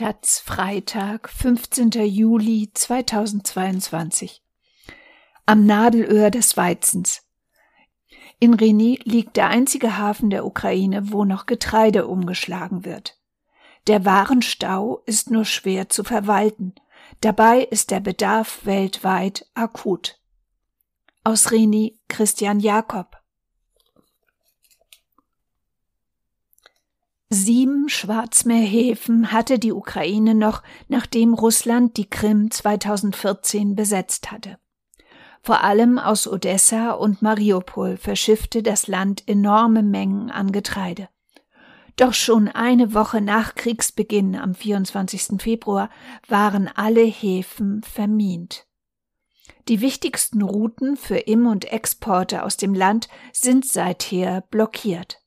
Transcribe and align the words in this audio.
Taz 0.00 0.38
Freitag, 0.38 1.28
15. 1.28 1.90
Juli 1.90 2.70
2022. 2.72 4.42
Am 5.44 5.66
Nadelöhr 5.66 6.30
des 6.30 6.56
Weizens. 6.56 7.28
In 8.38 8.54
Reni 8.54 8.98
liegt 9.04 9.36
der 9.36 9.48
einzige 9.48 9.98
Hafen 9.98 10.30
der 10.30 10.46
Ukraine, 10.46 11.12
wo 11.12 11.26
noch 11.26 11.44
Getreide 11.44 12.06
umgeschlagen 12.06 12.86
wird. 12.86 13.18
Der 13.88 14.06
Warenstau 14.06 15.02
ist 15.04 15.30
nur 15.30 15.44
schwer 15.44 15.90
zu 15.90 16.02
verwalten. 16.02 16.74
Dabei 17.20 17.60
ist 17.60 17.90
der 17.90 18.00
Bedarf 18.00 18.64
weltweit 18.64 19.50
akut. 19.52 20.18
Aus 21.24 21.52
Reni 21.52 22.00
Christian 22.08 22.58
Jakob. 22.60 23.19
Sieben 27.32 27.88
Schwarzmeerhäfen 27.88 29.30
hatte 29.30 29.60
die 29.60 29.72
Ukraine 29.72 30.34
noch, 30.34 30.64
nachdem 30.88 31.32
Russland 31.32 31.96
die 31.96 32.10
Krim 32.10 32.50
2014 32.50 33.76
besetzt 33.76 34.32
hatte. 34.32 34.58
Vor 35.40 35.62
allem 35.62 36.00
aus 36.00 36.26
Odessa 36.26 36.90
und 36.90 37.22
Mariupol 37.22 37.96
verschiffte 37.96 38.64
das 38.64 38.88
Land 38.88 39.28
enorme 39.28 39.84
Mengen 39.84 40.32
an 40.32 40.50
Getreide. 40.50 41.08
Doch 41.94 42.14
schon 42.14 42.48
eine 42.48 42.94
Woche 42.94 43.20
nach 43.20 43.54
Kriegsbeginn 43.54 44.34
am 44.34 44.56
24. 44.56 45.40
Februar 45.40 45.88
waren 46.26 46.68
alle 46.74 47.04
Häfen 47.04 47.82
vermint. 47.84 48.66
Die 49.68 49.80
wichtigsten 49.80 50.42
Routen 50.42 50.96
für 50.96 51.18
Im- 51.18 51.46
und 51.46 51.70
Exporte 51.70 52.42
aus 52.42 52.56
dem 52.56 52.74
Land 52.74 53.08
sind 53.32 53.66
seither 53.66 54.40
blockiert. 54.40 55.19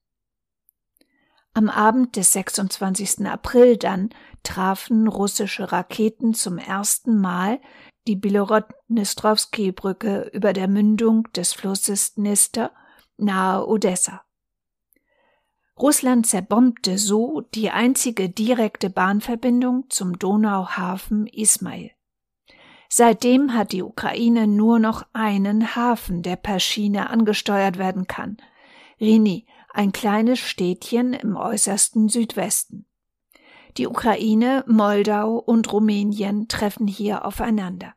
Am 1.56 1.70
Abend 1.70 2.16
des 2.16 2.34
26. 2.34 3.28
April 3.28 3.78
dann 3.78 4.10
trafen 4.42 5.08
russische 5.08 5.72
Raketen 5.72 6.34
zum 6.34 6.58
ersten 6.58 7.22
Mal 7.22 7.62
die 8.08 8.16
Bilorod-Dnistrowski-Brücke 8.16 10.32
über 10.34 10.54
der 10.54 10.68
Mündung 10.68 11.28
des 11.36 11.54
Flusses 11.54 12.16
Dnister 12.16 12.72
nahe 13.18 13.68
Odessa. 13.68 14.24
Russland 15.80 16.28
zerbombte 16.28 16.98
so 16.98 17.42
die 17.54 17.70
einzige 17.70 18.30
direkte 18.30 18.90
Bahnverbindung 18.90 19.86
zum 19.90 20.18
Donauhafen 20.18 21.28
Ismail. 21.28 21.92
Seitdem 22.90 23.54
hat 23.54 23.72
die 23.72 23.82
Ukraine 23.82 24.48
nur 24.48 24.80
noch 24.80 25.06
einen 25.14 25.76
Hafen, 25.76 26.22
der 26.22 26.36
per 26.36 26.60
Schiene 26.60 27.10
angesteuert 27.10 27.78
werden 27.78 28.06
kann. 28.06 28.38
Rini, 29.00 29.48
ein 29.74 29.92
kleines 29.92 30.40
Städtchen 30.40 31.14
im 31.14 31.36
äußersten 31.36 32.08
Südwesten. 32.08 32.86
Die 33.78 33.88
Ukraine, 33.88 34.64
Moldau 34.68 35.36
und 35.36 35.74
Rumänien 35.74 36.48
treffen 36.48 36.88
hier 36.88 37.26
aufeinander. 37.26 37.96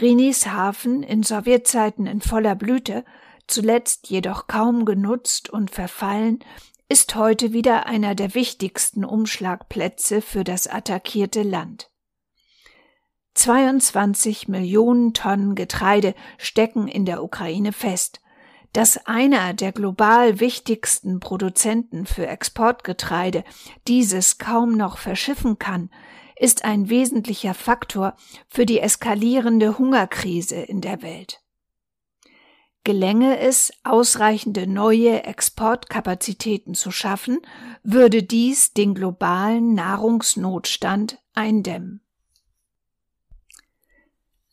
Rinis 0.00 0.46
Hafen 0.46 1.02
in 1.02 1.22
Sowjetzeiten 1.22 2.06
in 2.06 2.20
voller 2.20 2.54
Blüte, 2.54 3.04
zuletzt 3.46 4.10
jedoch 4.10 4.46
kaum 4.46 4.84
genutzt 4.84 5.48
und 5.48 5.70
verfallen, 5.70 6.38
ist 6.90 7.14
heute 7.16 7.52
wieder 7.52 7.86
einer 7.86 8.14
der 8.14 8.34
wichtigsten 8.34 9.04
Umschlagplätze 9.04 10.20
für 10.22 10.44
das 10.44 10.66
attackierte 10.66 11.42
Land. 11.42 11.90
22 13.34 14.48
Millionen 14.48 15.14
Tonnen 15.14 15.54
Getreide 15.54 16.14
stecken 16.38 16.88
in 16.88 17.04
der 17.04 17.22
Ukraine 17.22 17.72
fest, 17.72 18.20
dass 18.78 18.96
einer 19.08 19.54
der 19.54 19.72
global 19.72 20.38
wichtigsten 20.38 21.18
Produzenten 21.18 22.06
für 22.06 22.28
Exportgetreide 22.28 23.42
dieses 23.88 24.38
kaum 24.38 24.76
noch 24.76 24.98
verschiffen 24.98 25.58
kann, 25.58 25.90
ist 26.36 26.64
ein 26.64 26.88
wesentlicher 26.88 27.54
Faktor 27.54 28.14
für 28.48 28.66
die 28.66 28.78
eskalierende 28.78 29.78
Hungerkrise 29.78 30.60
in 30.60 30.80
der 30.80 31.02
Welt. 31.02 31.42
Gelänge 32.84 33.40
es, 33.40 33.72
ausreichende 33.82 34.68
neue 34.68 35.24
Exportkapazitäten 35.24 36.74
zu 36.74 36.92
schaffen, 36.92 37.40
würde 37.82 38.22
dies 38.22 38.74
den 38.74 38.94
globalen 38.94 39.74
Nahrungsnotstand 39.74 41.18
eindämmen. 41.34 42.07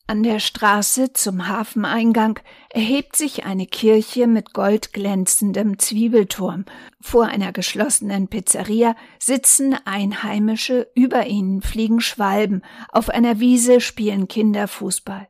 An 0.08 0.22
der 0.22 0.40
Straße 0.40 1.14
zum 1.14 1.48
Hafeneingang 1.48 2.40
erhebt 2.70 3.16
sich 3.16 3.46
eine 3.46 3.66
Kirche 3.66 4.28
mit 4.28 4.54
goldglänzendem 4.54 5.80
Zwiebelturm. 5.80 6.66
Vor 7.02 7.26
einer 7.26 7.52
geschlossenen 7.52 8.28
Pizzeria 8.28 8.96
sitzen 9.18 9.76
Einheimische, 9.86 10.92
über 10.94 11.26
ihnen 11.26 11.64
fliegen 11.64 12.02
Schwalben, 12.02 12.62
auf 12.90 13.10
einer 13.10 13.40
Wiese 13.40 13.82
spielen 13.82 14.28
Kinder 14.28 14.68
Fußball. 14.68 15.28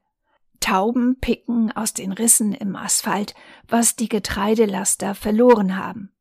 Tauben 0.59 1.19
picken 1.21 1.71
aus 1.71 1.93
den 1.93 2.11
Rissen 2.11 2.53
im 2.53 2.75
Asphalt, 2.75 3.33
was 3.69 3.95
die 3.95 4.09
Getreidelaster 4.09 5.15
verloren 5.15 5.77
haben. 5.77 6.11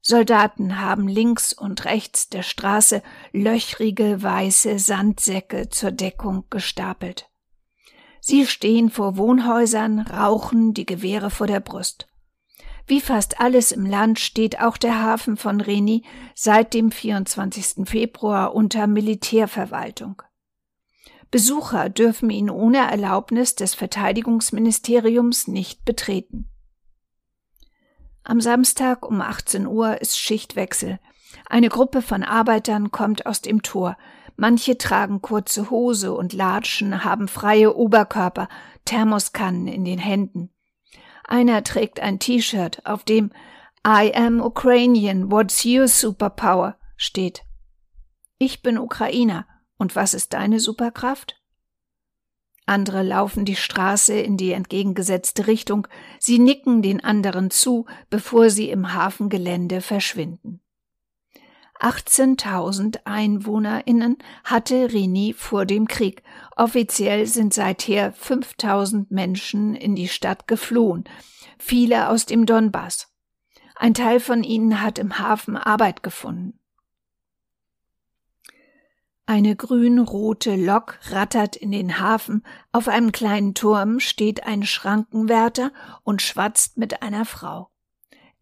Soldaten 0.00 0.80
haben 0.80 1.06
links 1.06 1.52
und 1.52 1.84
rechts 1.84 2.30
der 2.30 2.44
Straße 2.44 3.02
löchrige 3.32 4.22
weiße 4.22 4.78
Sandsäcke 4.78 5.68
zur 5.68 5.90
Deckung 5.90 6.44
gestapelt. 6.48 7.28
Sie 8.24 8.46
stehen 8.46 8.88
vor 8.88 9.16
Wohnhäusern, 9.16 9.98
rauchen 9.98 10.74
die 10.74 10.86
Gewehre 10.86 11.28
vor 11.28 11.48
der 11.48 11.58
Brust. 11.58 12.06
Wie 12.86 13.00
fast 13.00 13.40
alles 13.40 13.72
im 13.72 13.84
Land 13.84 14.20
steht 14.20 14.60
auch 14.60 14.76
der 14.76 15.02
Hafen 15.02 15.36
von 15.36 15.60
Reni 15.60 16.04
seit 16.32 16.72
dem 16.72 16.92
24. 16.92 17.84
Februar 17.84 18.54
unter 18.54 18.86
Militärverwaltung. 18.86 20.22
Besucher 21.32 21.88
dürfen 21.88 22.30
ihn 22.30 22.48
ohne 22.48 22.88
Erlaubnis 22.88 23.56
des 23.56 23.74
Verteidigungsministeriums 23.74 25.48
nicht 25.48 25.84
betreten. 25.84 26.48
Am 28.22 28.40
Samstag 28.40 29.04
um 29.04 29.20
18 29.20 29.66
Uhr 29.66 30.00
ist 30.00 30.16
Schichtwechsel. 30.16 31.00
Eine 31.46 31.70
Gruppe 31.70 32.02
von 32.02 32.22
Arbeitern 32.22 32.92
kommt 32.92 33.26
aus 33.26 33.40
dem 33.40 33.62
Tor, 33.62 33.96
Manche 34.36 34.78
tragen 34.78 35.22
kurze 35.22 35.70
Hose 35.70 36.12
und 36.12 36.32
Latschen, 36.32 37.04
haben 37.04 37.28
freie 37.28 37.74
Oberkörper, 37.74 38.48
Thermoskannen 38.84 39.68
in 39.68 39.84
den 39.84 39.98
Händen. 39.98 40.50
Einer 41.24 41.62
trägt 41.64 42.00
ein 42.00 42.18
T-Shirt, 42.18 42.84
auf 42.84 43.04
dem 43.04 43.32
I 43.86 44.12
am 44.14 44.40
Ukrainian, 44.40 45.30
what's 45.30 45.64
your 45.64 45.88
superpower 45.88 46.76
steht. 46.96 47.42
Ich 48.38 48.62
bin 48.62 48.78
Ukrainer, 48.78 49.46
und 49.76 49.96
was 49.96 50.14
ist 50.14 50.32
deine 50.32 50.60
Superkraft? 50.60 51.40
Andere 52.64 53.02
laufen 53.02 53.44
die 53.44 53.56
Straße 53.56 54.14
in 54.14 54.36
die 54.36 54.52
entgegengesetzte 54.52 55.46
Richtung, 55.46 55.88
sie 56.20 56.38
nicken 56.38 56.80
den 56.80 57.02
anderen 57.02 57.50
zu, 57.50 57.86
bevor 58.08 58.50
sie 58.50 58.70
im 58.70 58.94
Hafengelände 58.94 59.80
verschwinden. 59.80 60.61
18.000 61.82 63.00
EinwohnerInnen 63.04 64.18
hatte 64.44 64.92
Rini 64.92 65.34
vor 65.36 65.66
dem 65.66 65.88
Krieg. 65.88 66.22
Offiziell 66.56 67.26
sind 67.26 67.52
seither 67.52 68.14
5.000 68.14 69.06
Menschen 69.10 69.74
in 69.74 69.96
die 69.96 70.08
Stadt 70.08 70.46
geflohen, 70.46 71.04
viele 71.58 72.08
aus 72.08 72.24
dem 72.24 72.46
Donbass. 72.46 73.08
Ein 73.74 73.94
Teil 73.94 74.20
von 74.20 74.44
ihnen 74.44 74.80
hat 74.80 75.00
im 75.00 75.18
Hafen 75.18 75.56
Arbeit 75.56 76.04
gefunden. 76.04 76.58
Eine 79.26 79.56
grün-rote 79.56 80.54
Lok 80.54 80.98
rattert 81.10 81.56
in 81.56 81.72
den 81.72 81.98
Hafen, 81.98 82.44
auf 82.70 82.86
einem 82.86 83.10
kleinen 83.10 83.54
Turm 83.54 83.98
steht 83.98 84.46
ein 84.46 84.64
Schrankenwärter 84.64 85.72
und 86.04 86.22
schwatzt 86.22 86.76
mit 86.76 87.02
einer 87.02 87.24
Frau. 87.24 87.71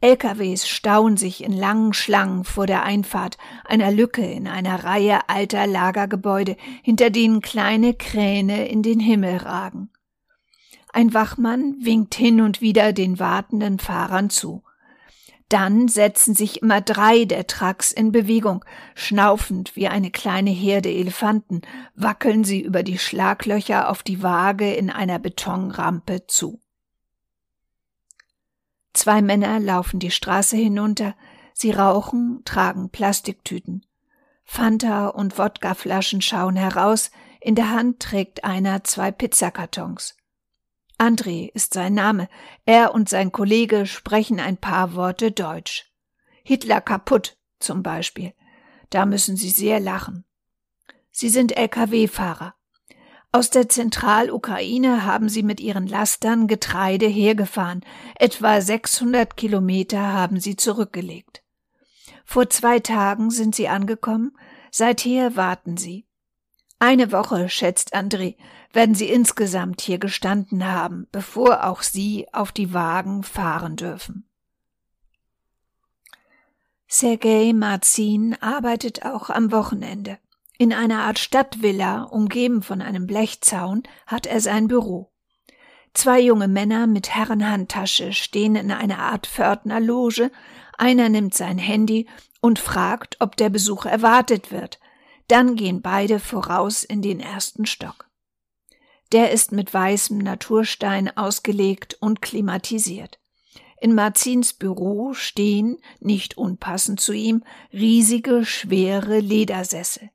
LKWs 0.03 0.67
stauen 0.67 1.19
sich 1.19 1.45
in 1.45 1.53
langen 1.53 1.93
Schlangen 1.93 2.45
vor 2.45 2.67
der 2.67 2.85
Einfahrt 2.85 3.37
einer 3.67 3.91
Lücke 3.91 4.25
in 4.25 4.49
einer 4.49 4.85
Reihe 4.85 5.29
alter 5.29 5.67
Lagergebäude, 5.67 6.57
hinter 6.83 7.11
denen 7.11 7.43
kleine 7.43 7.93
Kräne 7.93 8.67
in 8.69 8.83
den 8.83 8.99
Himmel 8.99 9.37
ragen. 9.37 9.91
Ein 10.93 11.13
Wachmann 11.13 11.77
winkt 11.81 12.15
hin 12.15 12.41
und 12.41 12.63
wieder 12.63 12.93
den 12.95 13.19
wartenden 13.19 13.79
Fahrern 13.79 14.31
zu. 14.31 14.63
Dann 15.51 15.89
setzen 15.89 16.35
sich 16.35 16.63
immer 16.63 16.81
drei 16.81 17.25
der 17.27 17.47
Trucks 17.47 17.93
in 17.93 18.13
Bewegung. 18.13 18.65
Schnaufend 18.95 19.77
wie 19.77 19.89
eine 19.89 20.11
kleine 20.11 20.51
Herde 20.51 20.91
Elefanten 20.91 21.63
wackeln 21.95 22.45
sie 22.45 22.61
über 22.61 22.83
die 22.83 22.99
Schlaglöcher 22.99 23.91
auf 23.91 24.03
die 24.03 24.23
Waage 24.23 24.73
in 24.73 24.91
einer 24.91 25.19
Betonrampe 25.19 26.27
zu. 26.27 26.61
Zwei 29.01 29.23
Männer 29.23 29.59
laufen 29.61 29.99
die 29.99 30.11
Straße 30.11 30.59
hinunter, 30.59 31.17
sie 31.55 31.71
rauchen, 31.71 32.43
tragen 32.45 32.91
Plastiktüten. 32.91 33.87
Fanta 34.45 35.07
und 35.07 35.39
Wodkaflaschen 35.39 36.21
schauen 36.21 36.55
heraus, 36.55 37.11
in 37.41 37.55
der 37.55 37.71
Hand 37.71 38.01
trägt 38.01 38.45
einer 38.45 38.85
zwei 38.85 39.11
Pizzakartons. 39.11 40.19
André 40.99 41.51
ist 41.55 41.73
sein 41.73 41.95
Name, 41.95 42.29
er 42.67 42.93
und 42.93 43.09
sein 43.09 43.33
Kollege 43.33 43.87
sprechen 43.87 44.39
ein 44.39 44.59
paar 44.59 44.95
Worte 44.95 45.33
Deutsch. 45.33 45.91
Hitler 46.45 46.83
kaputt 46.83 47.39
zum 47.59 47.83
Beispiel. 47.83 48.35
Da 48.91 49.07
müssen 49.07 49.35
Sie 49.35 49.49
sehr 49.49 49.81
lachen. 49.81 50.27
Sie 51.11 51.31
sind 51.31 51.57
Lkw-Fahrer. 51.57 52.55
Aus 53.33 53.49
der 53.51 53.69
Zentralukraine 53.69 55.05
haben 55.05 55.29
sie 55.29 55.45
mit 55.45 55.61
ihren 55.61 55.87
Lastern 55.87 56.49
Getreide 56.49 57.07
hergefahren. 57.07 57.85
Etwa 58.17 58.61
600 58.61 59.37
Kilometer 59.37 60.13
haben 60.13 60.41
sie 60.41 60.57
zurückgelegt. 60.57 61.43
Vor 62.25 62.51
zwei 62.51 62.81
Tagen 62.81 63.31
sind 63.31 63.55
sie 63.55 63.69
angekommen. 63.69 64.37
Seither 64.73 65.37
warten 65.37 65.77
sie. 65.77 66.07
Eine 66.81 67.13
Woche, 67.13 67.49
schätzt 67.49 67.95
André, 67.95 68.37
werden 68.73 68.95
sie 68.95 69.11
insgesamt 69.11 69.81
hier 69.81 69.99
gestanden 69.99 70.65
haben, 70.67 71.07
bevor 71.13 71.65
auch 71.65 71.83
sie 71.83 72.27
auf 72.33 72.51
die 72.51 72.73
Wagen 72.73 73.23
fahren 73.23 73.77
dürfen. 73.77 74.29
Sergei 76.89 77.53
Marzin 77.53 78.37
arbeitet 78.41 79.05
auch 79.05 79.31
am 79.31 79.53
Wochenende. 79.53 80.19
In 80.61 80.75
einer 80.75 81.05
Art 81.05 81.19
Stadtvilla, 81.19 82.03
umgeben 82.03 82.63
von 82.63 82.83
einem 82.83 83.07
Blechzaun, 83.07 83.83
hat 84.07 84.27
er 84.27 84.43
sein 84.43 84.69
Büro. 84.69 85.11
Zwei 85.95 86.21
junge 86.21 86.49
Männer 86.49 86.87
mit 86.87 87.09
Herrenhandtasche 87.09 88.13
stehen 88.13 88.57
in 88.57 88.71
einer 88.71 88.99
Art 88.99 89.27
Pförtnerloge, 89.27 90.31
einer 90.77 91.09
nimmt 91.09 91.33
sein 91.33 91.57
Handy 91.57 92.07
und 92.43 92.59
fragt, 92.59 93.17
ob 93.21 93.37
der 93.37 93.49
Besuch 93.49 93.87
erwartet 93.87 94.53
wird. 94.53 94.79
Dann 95.29 95.57
gehen 95.57 95.81
beide 95.81 96.21
voraus 96.21 96.85
in 96.85 97.01
den 97.01 97.21
ersten 97.21 97.65
Stock. 97.65 98.11
Der 99.13 99.31
ist 99.31 99.53
mit 99.53 99.73
weißem 99.73 100.19
Naturstein 100.19 101.17
ausgelegt 101.17 101.97
und 102.03 102.21
klimatisiert. 102.21 103.19
In 103.81 103.95
Marzins 103.95 104.53
Büro 104.53 105.15
stehen, 105.15 105.79
nicht 106.01 106.37
unpassend 106.37 107.01
zu 107.01 107.15
ihm, 107.15 107.45
riesige, 107.73 108.45
schwere 108.45 109.21
Ledersessel. 109.21 110.11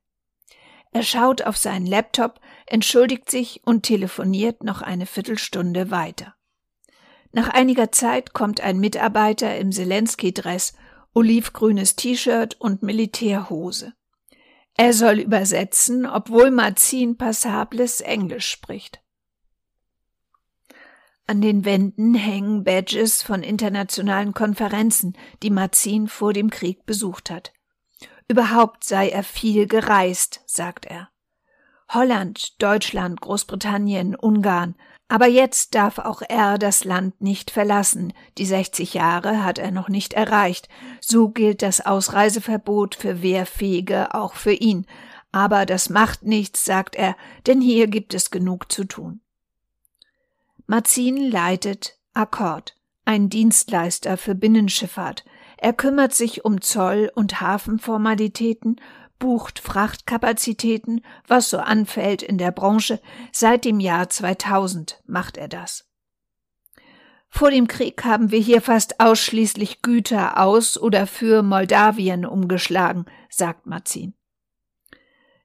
Er 0.96 1.04
schaut 1.04 1.42
auf 1.42 1.58
seinen 1.58 1.86
Laptop, 1.86 2.40
entschuldigt 2.68 3.30
sich 3.30 3.60
und 3.66 3.84
telefoniert 3.84 4.64
noch 4.64 4.82
eine 4.82 5.06
Viertelstunde 5.06 5.92
weiter. 5.92 6.36
Nach 7.34 7.50
einiger 7.50 7.92
Zeit 7.92 8.32
kommt 8.32 8.62
ein 8.62 8.80
Mitarbeiter 8.80 9.58
im 9.58 9.74
Zelensky-Dress, 9.74 10.72
olivgrünes 11.14 11.98
T-Shirt 11.98 12.56
und 12.62 12.82
Militärhose. 12.82 13.92
Er 14.78 14.94
soll 14.94 15.20
übersetzen, 15.20 16.06
obwohl 16.06 16.50
Marzin 16.50 17.18
passables 17.18 18.00
Englisch 18.00 18.50
spricht. 18.50 19.02
An 21.28 21.42
den 21.42 21.66
Wänden 21.66 22.16
hängen 22.16 22.64
Badges 22.64 23.22
von 23.22 23.44
internationalen 23.44 24.34
Konferenzen, 24.34 25.18
die 25.44 25.50
Marzin 25.50 26.08
vor 26.08 26.32
dem 26.32 26.50
Krieg 26.50 26.86
besucht 26.86 27.30
hat. 27.30 27.52
Überhaupt 28.28 28.84
sei 28.84 29.10
er 29.10 29.24
viel 29.24 29.68
gereist, 29.68 30.42
sagt 30.46 30.86
er. 30.86 31.10
Holland, 31.90 32.62
Deutschland, 32.62 33.22
Großbritannien, 33.22 34.16
Ungarn. 34.16 34.76
Aber 35.08 35.28
jetzt 35.28 35.76
darf 35.76 36.00
auch 36.00 36.24
er 36.28 36.58
das 36.58 36.84
Land 36.84 37.22
nicht 37.22 37.52
verlassen. 37.52 38.14
Die 38.40 38.46
60 38.46 38.96
Jahre 38.96 39.44
hat 39.44 39.60
er 39.60 39.70
noch 39.70 39.88
nicht 39.88 40.14
erreicht. 40.14 40.68
So 41.00 41.30
gilt 41.30 41.62
das 41.62 41.86
Ausreiseverbot 41.86 42.96
für 42.96 43.22
Wehrfähige 43.22 44.16
auch 44.16 44.34
für 44.34 44.54
ihn. 44.54 44.88
Aber 45.32 45.68
das 45.68 45.90
macht 45.90 46.24
nichts, 46.24 46.66
sagt 46.66 46.96
er, 46.96 47.16
denn 47.46 47.62
hier 47.62 47.88
gibt 47.88 48.16
es 48.16 48.32
genug 48.32 48.72
zu 48.72 48.86
tun. 48.86 49.22
Marzin 50.66 51.18
leitet 51.18 52.00
Akkord, 52.14 52.76
ein 53.04 53.30
Dienstleister 53.30 54.18
für 54.18 54.34
Binnenschifffahrt, 54.34 55.24
er 55.66 55.74
kümmert 55.74 56.14
sich 56.14 56.46
um 56.46 56.62
Zoll- 56.62 57.12
und 57.16 57.42
Hafenformalitäten, 57.42 58.80
bucht 59.18 59.58
Frachtkapazitäten, 59.58 61.02
was 61.28 61.50
so 61.50 61.58
anfällt 61.58 62.22
in 62.22 62.38
der 62.38 62.52
Branche. 62.52 63.02
Seit 63.32 63.66
dem 63.66 63.80
Jahr 63.80 64.08
2000 64.08 65.02
macht 65.08 65.38
er 65.38 65.48
das. 65.48 65.90
Vor 67.30 67.50
dem 67.50 67.68
Krieg 67.68 68.06
haben 68.06 68.30
wir 68.30 68.38
hier 68.38 68.62
fast 68.62 69.00
ausschließlich 69.00 69.82
Güter 69.82 70.40
aus 70.40 70.78
oder 70.78 71.08
für 71.08 71.42
Moldawien 71.42 72.28
umgeschlagen, 72.28 73.06
sagt 73.32 73.66
Marzin. 73.66 74.14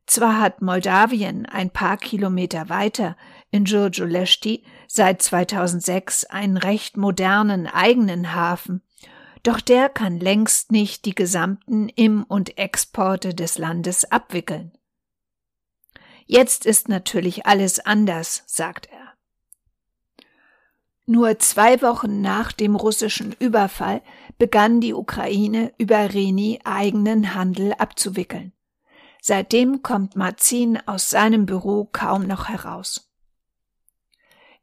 Zwar 0.05 0.39
hat 0.39 0.61
Moldawien 0.61 1.47
ein 1.47 1.71
paar 1.71 1.97
Kilometer 1.97 2.69
weiter 2.69 3.17
in 3.51 3.65
Giurgiuleshti 3.65 4.67
seit 4.87 5.23
2006 5.23 6.27
einen 6.27 6.59
recht 6.59 6.99
modernen 6.99 7.67
eigenen 7.67 8.35
Hafen, 8.35 8.83
doch 9.43 9.61
der 9.61 9.89
kann 9.89 10.19
längst 10.19 10.73
nicht 10.73 11.05
die 11.05 11.15
gesamten 11.15 11.89
Im- 11.89 12.25
und 12.25 12.59
Exporte 12.59 13.35
des 13.35 13.59
Landes 13.59 14.11
abwickeln. 14.11 14.73
Jetzt 16.27 16.67
ist 16.67 16.89
natürlich 16.89 17.47
alles 17.47 17.81
anders, 17.81 18.45
sagt 18.47 18.87
er. 18.87 19.01
Nur 21.07 21.41
zwei 21.41 21.83
Wochen 21.83 22.21
nach 22.21 22.53
dem 22.53 22.77
russischen 22.77 23.35
Überfall 23.41 24.01
begann 24.39 24.81
die 24.81 24.95
Ukraine 24.95 25.73
über 25.77 26.15
Reni 26.15 26.61
eigenen 26.63 27.35
Handel 27.35 27.73
abzuwickeln. 27.73 28.53
Seitdem 29.21 29.83
kommt 29.83 30.15
Marzin 30.15 30.79
aus 30.87 31.11
seinem 31.11 31.47
Büro 31.47 31.89
kaum 31.91 32.29
noch 32.29 32.49
heraus. 32.49 33.10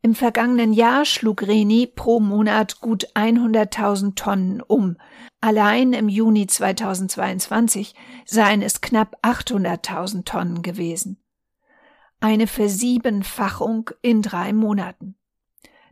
Im 0.02 0.16
vergangenen 0.16 0.74
Jahr 0.74 1.06
schlug 1.06 1.42
Reni 1.42 1.88
pro 1.88 2.20
Monat 2.20 2.80
gut 2.82 3.08
100.000 3.16 4.16
Tonnen 4.16 4.62
um. 4.62 4.98
Allein 5.42 5.94
im 5.94 6.08
Juni 6.08 6.48
2022 6.48 7.96
seien 8.26 8.62
es 8.62 8.82
knapp 8.82 9.18
800.000 9.24 10.24
Tonnen 10.24 10.62
gewesen. 10.62 11.22
Eine 12.20 12.48
Versiebenfachung 12.48 13.92
in 14.02 14.22
drei 14.22 14.54
Monaten. 14.54 15.16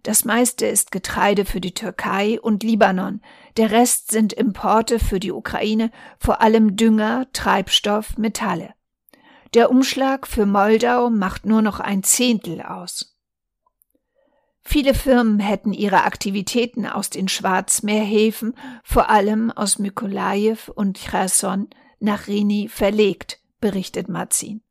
Das 0.05 0.23
meiste 0.23 0.67
ist 0.67 0.91
Getreide 0.91 1.45
für 1.45 1.59
die 1.59 1.73
Türkei 1.73 2.39
und 2.39 2.61
Libanon, 2.61 3.21
der 3.57 3.71
Rest 3.71 4.11
sind 4.11 4.33
Importe 4.33 4.99
für 4.99 5.19
die 5.19 5.31
Ukraine, 5.31 5.89
vor 6.19 6.41
allem 6.41 6.75
Dünger, 6.75 7.25
Treibstoff, 7.33 8.15
Metalle. 8.17 8.75
Der 9.55 9.71
Umschlag 9.71 10.27
für 10.27 10.45
Moldau 10.45 11.09
macht 11.09 11.47
nur 11.47 11.63
noch 11.63 11.79
ein 11.79 12.03
Zehntel 12.03 12.61
aus. 12.61 13.14
Viele 14.67 14.95
Firmen 14.95 15.39
hätten 15.39 15.73
ihre 15.73 16.03
Aktivitäten 16.03 16.87
aus 16.87 17.11
den 17.11 17.27
Schwarzmeerhäfen, 17.27 18.55
vor 18.83 19.09
allem 19.09 19.51
aus 19.51 19.77
Mykolajew 19.77 20.71
und 20.73 20.97
Cherson, 20.97 21.69
nach 21.99 22.27
Rini 22.27 22.67
verlegt, 22.67 23.39
berichtet 23.61 24.09
Mazin. 24.09 24.61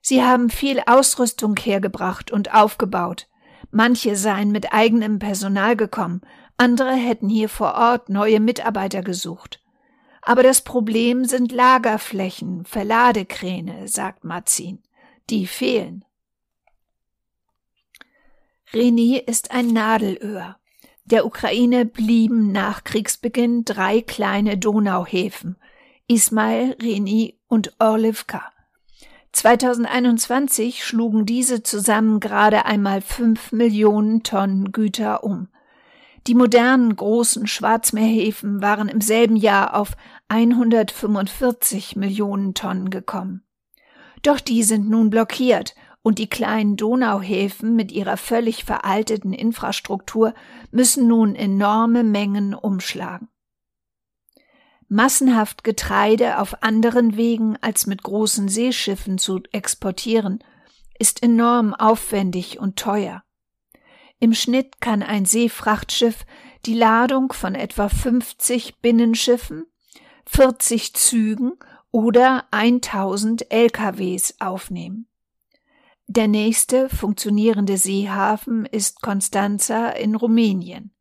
Sie 0.00 0.22
haben 0.22 0.50
viel 0.50 0.82
Ausrüstung 0.86 1.56
hergebracht 1.56 2.30
und 2.30 2.54
aufgebaut. 2.54 3.26
Manche 3.70 4.16
seien 4.16 4.52
mit 4.52 4.74
eigenem 4.74 5.18
Personal 5.18 5.76
gekommen, 5.76 6.20
andere 6.58 6.92
hätten 6.92 7.30
hier 7.30 7.48
vor 7.48 7.74
Ort 7.74 8.10
neue 8.10 8.38
Mitarbeiter 8.38 9.02
gesucht. 9.02 9.62
Aber 10.20 10.42
das 10.42 10.60
Problem 10.60 11.24
sind 11.24 11.52
Lagerflächen, 11.52 12.64
Verladekräne, 12.66 13.88
sagt 13.88 14.24
Mazin. 14.24 14.82
Die 15.30 15.46
fehlen. 15.46 16.04
Reni 18.74 19.22
ist 19.24 19.52
ein 19.52 19.68
Nadelöhr. 19.68 20.56
Der 21.04 21.26
Ukraine 21.26 21.84
blieben 21.84 22.50
nach 22.50 22.82
Kriegsbeginn 22.82 23.64
drei 23.64 24.00
kleine 24.00 24.58
Donauhäfen, 24.58 25.56
Ismail, 26.08 26.76
Reni 26.82 27.38
und 27.46 27.76
Orlivka. 27.78 28.50
2021 29.30 30.84
schlugen 30.84 31.24
diese 31.24 31.62
zusammen 31.62 32.18
gerade 32.18 32.66
einmal 32.66 33.00
fünf 33.00 33.52
Millionen 33.52 34.24
Tonnen 34.24 34.72
Güter 34.72 35.22
um. 35.22 35.48
Die 36.26 36.34
modernen 36.34 36.96
großen 36.96 37.46
Schwarzmeerhäfen 37.46 38.60
waren 38.60 38.88
im 38.88 39.00
selben 39.00 39.36
Jahr 39.36 39.76
auf 39.76 39.92
145 40.26 41.94
Millionen 41.94 42.54
Tonnen 42.54 42.90
gekommen. 42.90 43.44
Doch 44.22 44.40
die 44.40 44.64
sind 44.64 44.88
nun 44.88 45.10
blockiert 45.10 45.76
und 46.04 46.18
die 46.18 46.28
kleinen 46.28 46.76
Donauhäfen 46.76 47.74
mit 47.74 47.90
ihrer 47.90 48.18
völlig 48.18 48.64
veralteten 48.64 49.32
Infrastruktur 49.32 50.34
müssen 50.70 51.08
nun 51.08 51.34
enorme 51.34 52.04
Mengen 52.04 52.52
umschlagen. 52.54 53.28
Massenhaft 54.86 55.64
Getreide 55.64 56.40
auf 56.40 56.62
anderen 56.62 57.16
Wegen 57.16 57.56
als 57.62 57.86
mit 57.86 58.02
großen 58.02 58.50
Seeschiffen 58.50 59.16
zu 59.16 59.40
exportieren, 59.50 60.44
ist 60.98 61.22
enorm 61.22 61.72
aufwendig 61.72 62.58
und 62.58 62.76
teuer. 62.76 63.24
Im 64.20 64.34
Schnitt 64.34 64.82
kann 64.82 65.02
ein 65.02 65.24
Seefrachtschiff 65.24 66.26
die 66.66 66.74
Ladung 66.74 67.32
von 67.32 67.54
etwa 67.54 67.88
50 67.88 68.82
Binnenschiffen, 68.82 69.64
40 70.26 70.92
Zügen 70.92 71.52
oder 71.90 72.44
1000 72.50 73.50
LKWs 73.50 74.34
aufnehmen. 74.38 75.08
Der 76.06 76.28
nächste 76.28 76.90
funktionierende 76.90 77.78
Seehafen 77.78 78.66
ist 78.66 79.00
Constanza 79.00 79.88
in 79.88 80.14
Rumänien. 80.14 80.94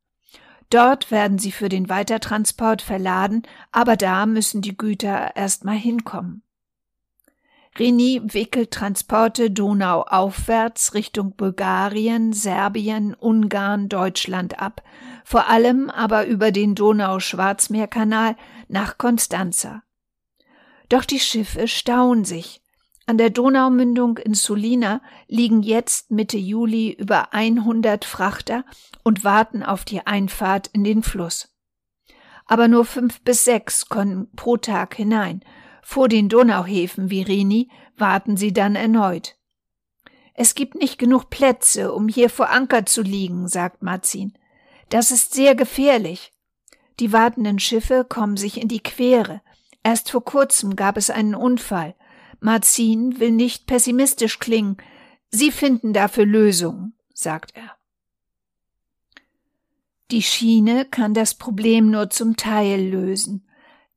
Dort 0.69 1.11
werden 1.11 1.37
sie 1.37 1.51
für 1.51 1.69
den 1.69 1.89
Weitertransport 1.89 2.81
verladen, 2.81 3.43
aber 3.71 3.95
da 3.95 4.25
müssen 4.25 4.61
die 4.61 4.75
Güter 4.75 5.35
erst 5.35 5.65
mal 5.65 5.75
hinkommen. 5.75 6.41
Rini 7.77 8.21
wickelt 8.23 8.71
Transporte 8.71 9.51
Donau 9.51 10.01
aufwärts 10.01 10.93
Richtung 10.93 11.35
Bulgarien, 11.35 12.31
Serbien, 12.31 13.13
Ungarn, 13.13 13.89
Deutschland 13.89 14.59
ab, 14.59 14.83
vor 15.25 15.47
allem 15.47 15.89
aber 15.89 16.25
über 16.25 16.51
den 16.51 16.75
Donau-Schwarzmeerkanal 16.75 18.35
nach 18.67 18.97
Konstanza. 18.97 19.83
Doch 20.89 21.03
die 21.03 21.19
Schiffe 21.19 21.67
stauen 21.67 22.25
sich. 22.25 22.62
An 23.05 23.17
der 23.17 23.29
Donaumündung 23.29 24.17
in 24.17 24.33
Sulina 24.33 25.01
liegen 25.27 25.61
jetzt 25.61 26.09
Mitte 26.09 26.37
Juli 26.37 26.91
über 26.91 27.33
100 27.33 28.05
Frachter 28.05 28.63
und 29.03 29.25
warten 29.25 29.61
auf 29.61 29.83
die 29.83 30.05
Einfahrt 30.07 30.67
in 30.67 30.85
den 30.85 31.03
Fluss. 31.03 31.49
Aber 32.45 32.67
nur 32.67 32.85
fünf 32.85 33.21
bis 33.21 33.43
sechs 33.43 33.89
können 33.89 34.31
pro 34.35 34.57
Tag 34.57 34.95
hinein. 34.95 35.43
Vor 35.81 36.07
den 36.07 36.29
Donauhäfen 36.29 37.09
wie 37.09 37.21
Rini 37.21 37.69
warten 37.97 38.37
sie 38.37 38.53
dann 38.53 38.75
erneut. 38.75 39.35
Es 40.33 40.55
gibt 40.55 40.75
nicht 40.75 40.97
genug 40.97 41.29
Plätze, 41.29 41.91
um 41.93 42.07
hier 42.07 42.29
vor 42.29 42.49
Anker 42.49 42.85
zu 42.85 43.01
liegen, 43.01 43.47
sagt 43.47 43.83
Marzin. 43.83 44.33
Das 44.89 45.11
ist 45.11 45.33
sehr 45.33 45.55
gefährlich. 45.55 46.31
Die 46.99 47.11
wartenden 47.11 47.59
Schiffe 47.59 48.05
kommen 48.07 48.37
sich 48.37 48.61
in 48.61 48.67
die 48.67 48.81
Quere. 48.81 49.41
Erst 49.83 50.09
vor 50.09 50.23
kurzem 50.23 50.75
gab 50.75 50.97
es 50.97 51.09
einen 51.09 51.35
Unfall. 51.35 51.95
Marzin 52.43 53.19
will 53.19 53.31
nicht 53.31 53.67
pessimistisch 53.67 54.37
klingen. 54.39 54.77
Sie 55.29 55.49
finden 55.49 55.93
dafür 55.93 56.25
Lösungen, 56.25 56.93
sagt 57.13 57.55
er. 57.55 57.77
Die 60.11 60.21
Schiene 60.21 60.85
kann 60.85 61.13
das 61.13 61.35
Problem 61.35 61.89
nur 61.89 62.09
zum 62.09 62.35
Teil 62.35 62.81
lösen. 62.81 63.47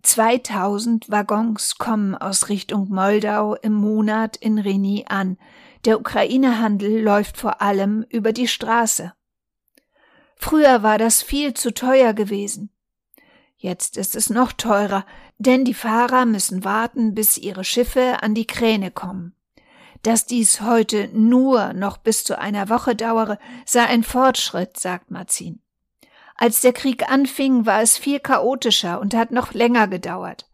2000 0.03 1.11
Waggons 1.11 1.76
kommen 1.79 2.15
aus 2.15 2.49
Richtung 2.49 2.88
Moldau 2.88 3.57
im 3.57 3.73
Monat 3.73 4.37
in 4.37 4.59
Reni 4.59 5.05
an. 5.09 5.37
Der 5.85 5.99
Ukraine-Handel 5.99 7.03
läuft 7.03 7.37
vor 7.37 7.61
allem 7.61 8.07
über 8.09 8.33
die 8.33 8.47
Straße. 8.47 9.12
Früher 10.37 10.85
war 10.85 10.99
das 10.99 11.23
viel 11.23 11.55
zu 11.55 11.75
teuer 11.75 12.12
gewesen. 12.12 12.71
Jetzt 13.57 13.97
ist 13.97 14.15
es 14.15 14.31
noch 14.31 14.53
teurer, 14.53 15.05
denn 15.38 15.64
die 15.64 15.75
Fahrer 15.75 16.25
müssen 16.25 16.64
warten, 16.64 17.14
bis 17.14 17.38
ihre 17.38 17.64
Schiffe 17.64 18.23
an 18.23 18.35
die 18.35 18.47
Kräne 18.47 18.90
kommen. 18.90 19.35
Dass 20.02 20.26
dies 20.26 20.61
heute 20.61 21.09
nur 21.12 21.73
noch 21.73 21.97
bis 21.97 22.25
zu 22.25 22.38
einer 22.38 22.69
Woche 22.69 22.95
dauere, 22.95 23.38
sei 23.64 23.85
ein 23.85 24.02
Fortschritt, 24.02 24.78
sagt 24.78 25.11
Marzin. 25.11 25.61
Als 26.37 26.61
der 26.61 26.73
Krieg 26.73 27.11
anfing, 27.11 27.66
war 27.66 27.81
es 27.81 27.97
viel 27.97 28.21
chaotischer 28.21 29.00
und 29.00 29.14
hat 29.14 29.31
noch 29.31 29.55
länger 29.55 29.88
gedauert. 29.88 30.49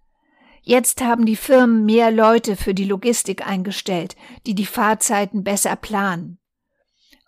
Jetzt 0.62 1.03
haben 1.03 1.27
die 1.27 1.37
Firmen 1.37 1.85
mehr 1.85 2.12
Leute 2.12 2.55
für 2.55 2.73
die 2.73 2.85
Logistik 2.85 3.45
eingestellt, 3.47 4.15
die 4.47 4.55
die 4.55 4.67
Fahrzeiten 4.67 5.43
besser 5.43 5.75
planen. 5.75 6.39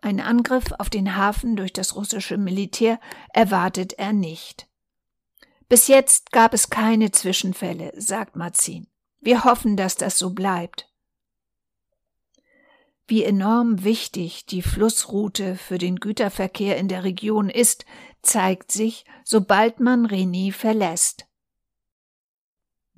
Ein 0.00 0.20
Angriff 0.20 0.66
auf 0.78 0.88
den 0.88 1.16
Hafen 1.16 1.56
durch 1.56 1.72
das 1.72 1.96
russische 1.96 2.36
Militär 2.36 3.00
erwartet 3.32 3.94
er 3.94 4.12
nicht. 4.12 4.68
Bis 5.74 5.88
jetzt 5.88 6.30
gab 6.30 6.54
es 6.54 6.70
keine 6.70 7.10
Zwischenfälle, 7.10 7.92
sagt 7.96 8.36
Marzin. 8.36 8.86
Wir 9.18 9.42
hoffen, 9.42 9.76
dass 9.76 9.96
das 9.96 10.16
so 10.16 10.30
bleibt. 10.30 10.88
Wie 13.08 13.24
enorm 13.24 13.82
wichtig 13.82 14.46
die 14.46 14.62
Flussroute 14.62 15.56
für 15.56 15.78
den 15.78 15.96
Güterverkehr 15.96 16.76
in 16.76 16.86
der 16.86 17.02
Region 17.02 17.50
ist, 17.50 17.86
zeigt 18.22 18.70
sich, 18.70 19.04
sobald 19.24 19.80
man 19.80 20.06
René 20.06 20.52
verlässt. 20.52 21.26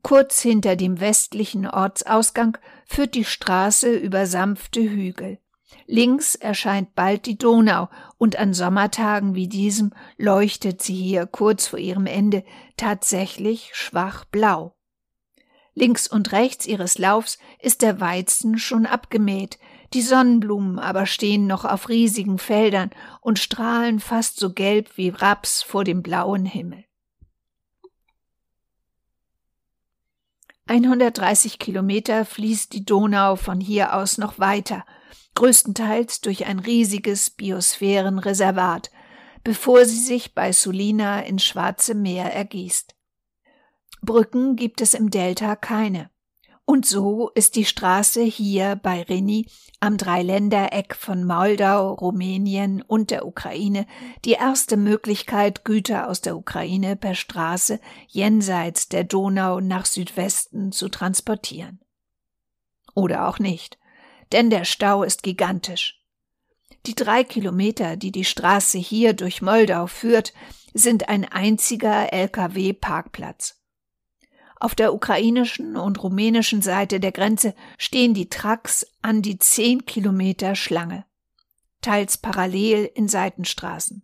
Kurz 0.03 0.43
hinter 0.43 0.77
dem 0.77 1.01
westlichen 1.01 1.67
Ortsausgang 1.67 2.59
führt 2.85 3.15
die 3.15 3.25
Straße 3.25 3.91
über 3.97 4.27
sanfte 4.27 4.83
Hügel. 4.83 5.39
Links 5.87 6.35
erscheint 6.35 6.95
bald 6.95 7.27
die 7.27 7.39
Donau, 7.39 7.89
und 8.19 8.37
an 8.37 8.55
Sommertagen 8.55 9.35
wie 9.35 9.49
diesem 9.49 9.93
leuchtet 10.17 10.81
sie 10.83 10.95
hier 10.95 11.27
kurz 11.27 11.67
vor 11.67 11.79
ihrem 11.79 12.07
Ende 12.07 12.45
tatsächlich 12.77 13.71
schwach 13.75 14.25
blau. 14.25 14.77
Links 15.75 16.09
und 16.09 16.33
rechts 16.33 16.67
ihres 16.67 16.97
Laufs 16.97 17.39
ist 17.61 17.83
der 17.83 18.01
Weizen 18.01 18.59
schon 18.59 18.87
abgemäht, 18.87 19.59
die 19.93 20.01
Sonnenblumen 20.01 20.79
aber 20.79 21.05
stehen 21.05 21.47
noch 21.47 21.67
auf 21.67 21.91
riesigen 21.91 22.39
Feldern 22.39 22.91
und 23.21 23.39
strahlen 23.39 24.01
fast 24.01 24.41
so 24.41 24.55
gelb 24.55 24.97
wie 24.97 25.11
Raps 25.11 25.63
vor 25.63 25.85
dem 25.85 26.03
blauen 26.03 26.47
Himmel. 26.47 26.86
130 30.69 31.61
Kilometer 31.61 32.25
fließt 32.25 32.73
die 32.73 32.85
Donau 32.85 33.37
von 33.37 33.61
hier 33.61 33.95
aus 33.95 34.19
noch 34.19 34.41
weiter, 34.41 34.85
größtenteils 35.37 36.23
durch 36.23 36.47
ein 36.47 36.59
riesiges 36.59 37.31
Biosphärenreservat, 37.31 38.91
bevor 39.45 39.85
sie 39.85 40.01
sich 40.01 40.35
bei 40.35 40.51
Sulina 40.51 41.21
ins 41.21 41.45
Schwarze 41.45 41.95
Meer 41.95 42.33
ergießt. 42.33 42.97
Brücken 44.03 44.57
gibt 44.57 44.81
es 44.81 44.95
im 44.95 45.11
Delta 45.11 45.55
keine. 45.55 46.11
Und 46.69 46.85
so 46.85 47.31
ist 47.31 47.55
die 47.55 47.65
Straße 47.65 48.23
hier 48.23 48.75
bei 48.75 49.03
Reni 49.03 49.49
am 49.79 49.97
Dreiländereck 49.97 50.97
von 50.97 51.25
Moldau, 51.25 51.93
Rumänien 51.93 52.83
und 52.83 53.13
der 53.13 53.25
Ukraine 53.25 53.87
die 54.25 54.33
erste 54.33 54.77
Möglichkeit, 54.77 55.65
Güter 55.65 56.09
aus 56.09 56.23
der 56.23 56.37
Ukraine 56.37 56.97
per 56.97 57.15
Straße 57.15 57.79
jenseits 58.09 58.89
der 58.89 59.05
Donau 59.05 59.61
nach 59.61 59.87
Südwesten 59.87 60.73
zu 60.73 60.89
transportieren. 60.89 61.81
Oder 62.97 63.29
auch 63.29 63.39
nicht, 63.39 63.79
denn 64.33 64.51
der 64.51 64.65
Stau 64.65 65.05
ist 65.05 65.23
gigantisch. 65.23 66.03
Die 66.87 66.97
drei 66.97 67.23
Kilometer, 67.23 67.97
die 67.97 68.11
die 68.11 68.25
Straße 68.25 68.79
hier 68.79 69.13
durch 69.13 69.41
Moldau 69.41 69.87
führt, 69.87 70.33
sind 70.75 71.09
ein 71.09 71.25
einziger 71.25 72.13
Lkw-Parkplatz. 72.13 73.61
Auf 74.59 74.75
der 74.75 74.95
ukrainischen 74.95 75.77
und 75.77 76.03
rumänischen 76.03 76.63
Seite 76.63 76.99
der 76.99 77.13
Grenze 77.13 77.55
stehen 77.77 78.15
die 78.15 78.31
Trucks 78.31 78.87
an 79.03 79.21
die 79.21 79.39
zehn 79.39 79.85
Kilometer 79.85 80.55
Schlange, 80.55 81.05
teils 81.83 82.17
parallel 82.17 82.91
in 82.95 83.09
Seitenstraßen. 83.09 84.03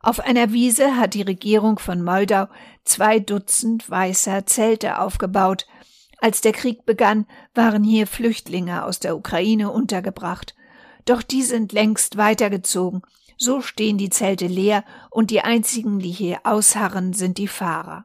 Auf 0.00 0.20
einer 0.20 0.52
Wiese 0.52 0.96
hat 0.96 1.14
die 1.14 1.22
Regierung 1.22 1.78
von 1.78 2.02
Moldau 2.02 2.48
zwei 2.84 3.18
Dutzend 3.20 3.88
weißer 3.88 4.46
Zelte 4.46 4.98
aufgebaut. 4.98 5.66
Als 6.18 6.40
der 6.40 6.52
Krieg 6.52 6.84
begann, 6.84 7.26
waren 7.54 7.84
hier 7.84 8.06
Flüchtlinge 8.06 8.84
aus 8.84 8.98
der 8.98 9.16
Ukraine 9.16 9.70
untergebracht. 9.70 10.54
Doch 11.04 11.22
die 11.22 11.42
sind 11.42 11.72
längst 11.72 12.16
weitergezogen. 12.16 13.02
So 13.38 13.60
stehen 13.60 13.96
die 13.96 14.10
Zelte 14.10 14.46
leer 14.46 14.84
und 15.10 15.30
die 15.30 15.40
einzigen, 15.40 15.98
die 15.98 16.10
hier 16.10 16.40
ausharren, 16.44 17.12
sind 17.12 17.38
die 17.38 17.48
Fahrer. 17.48 18.04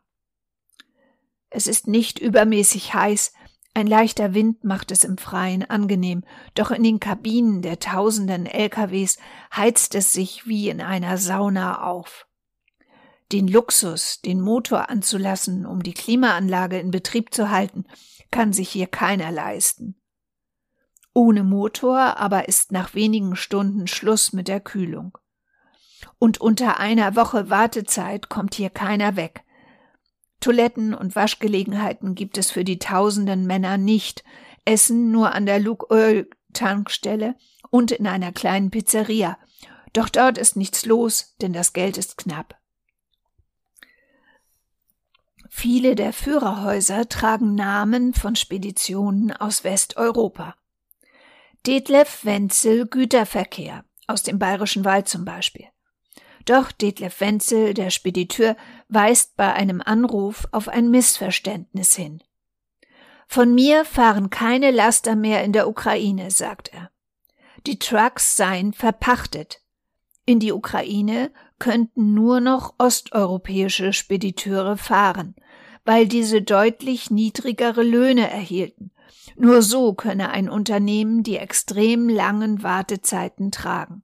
Es 1.58 1.66
ist 1.66 1.88
nicht 1.88 2.20
übermäßig 2.20 2.94
heiß, 2.94 3.34
ein 3.74 3.88
leichter 3.88 4.36
Wind 4.36 4.64
macht 4.64 4.92
es 4.92 5.04
im 5.04 5.18
Freien 5.18 5.68
angenehm, 5.68 6.24
doch 6.54 6.70
in 6.70 6.84
den 6.84 7.00
Kabinen 7.00 7.64
der 7.64 7.80
tausenden 7.80 8.46
LKWs 8.46 9.18
heizt 9.56 9.96
es 9.96 10.14
sich 10.14 10.46
wie 10.46 10.70
in 10.70 10.82
einer 10.82 11.18
Sauna 11.18 11.82
auf. 11.82 12.28
Den 13.32 13.48
Luxus, 13.48 14.22
den 14.22 14.40
Motor 14.40 14.92
anzulassen, 14.92 15.66
um 15.66 15.82
die 15.82 15.96
Klimaanlage 15.96 16.78
in 16.78 16.92
Betrieb 16.92 17.34
zu 17.34 17.50
halten, 17.50 17.86
kann 18.30 18.54
sich 18.54 18.70
hier 18.70 18.86
keiner 18.86 19.32
leisten. 19.32 20.00
Ohne 21.16 21.44
Motor 21.44 22.18
aber 22.18 22.48
ist 22.48 22.72
nach 22.72 22.94
wenigen 22.94 23.36
Stunden 23.36 23.88
Schluss 23.88 24.32
mit 24.32 24.48
der 24.48 24.60
Kühlung. 24.60 25.18
Und 26.20 26.40
unter 26.40 26.80
einer 26.80 27.16
Woche 27.16 27.50
Wartezeit 27.50 28.30
kommt 28.30 28.54
hier 28.54 28.70
keiner 28.70 29.16
weg. 29.16 29.44
Toiletten 30.40 30.94
und 30.94 31.16
Waschgelegenheiten 31.16 32.16
gibt 32.16 32.38
es 32.38 32.52
für 32.52 32.64
die 32.64 32.80
tausenden 32.80 33.48
Männer 33.48 33.78
nicht, 33.78 34.24
Essen 34.66 35.12
nur 35.12 35.34
an 35.34 35.46
der 35.46 35.60
Luke 35.60 35.88
Oil 35.90 36.28
Tankstelle 36.54 37.36
und 37.70 37.92
in 37.92 38.08
einer 38.08 38.32
kleinen 38.32 38.72
Pizzeria. 38.72 39.38
Doch 39.94 40.10
dort 40.10 40.38
ist 40.38 40.56
nichts 40.56 40.86
los, 40.86 41.36
denn 41.42 41.54
das 41.54 41.74
Geld 41.74 41.98
ist 41.98 42.18
knapp. 42.18 42.58
Viele 45.50 45.96
der 45.96 46.14
Führerhäuser 46.14 47.10
tragen 47.10 47.56
Namen 47.56 48.14
von 48.14 48.36
Speditionen 48.36 49.32
aus 49.32 49.64
Westeuropa. 49.64 50.56
Detlef 51.66 52.26
Wenzel 52.26 52.86
Güterverkehr 52.88 53.84
aus 54.06 54.24
dem 54.24 54.40
Bayerischen 54.40 54.86
Wald 54.86 55.08
zum 55.08 55.26
Beispiel. 55.26 55.68
Doch 56.48 56.72
Detlef 56.72 57.20
Wenzel, 57.20 57.74
der 57.74 57.90
Spediteur, 57.90 58.56
weist 58.88 59.36
bei 59.36 59.54
einem 59.54 59.82
Anruf 59.82 60.48
auf 60.54 60.70
ein 60.70 60.90
Missverständnis 60.90 61.94
hin. 61.94 62.24
Von 63.28 63.54
mir 63.54 63.84
fahren 63.84 64.30
keine 64.30 64.72
Laster 64.72 65.18
mehr 65.18 65.44
in 65.44 65.52
der 65.52 65.68
Ukraine, 65.68 66.32
sagt 66.32 66.74
er. 66.74 66.90
Die 67.66 67.78
Trucks 67.80 68.38
seien 68.38 68.72
verpachtet. 68.72 69.62
In 70.26 70.40
die 70.40 70.54
Ukraine 70.54 71.32
könnten 71.60 72.14
nur 72.14 72.40
noch 72.40 72.76
osteuropäische 72.78 73.92
Spediteure 73.92 74.78
fahren, 74.78 75.36
weil 75.84 76.08
diese 76.08 76.42
deutlich 76.42 77.12
niedrigere 77.12 77.84
Löhne 77.84 78.32
erhielten. 78.32 78.92
Nur 79.36 79.62
so 79.62 79.94
könne 79.94 80.30
ein 80.30 80.50
Unternehmen 80.50 81.24
die 81.24 81.36
extrem 81.36 82.08
langen 82.08 82.64
Wartezeiten 82.64 83.52
tragen. 83.52 84.04